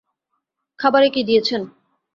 [0.79, 1.61] খাবারে কী দিয়েছেন?